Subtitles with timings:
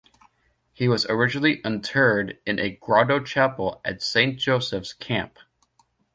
[0.73, 5.37] He was originally interred in a grotto chapel at Saint Joseph's camp.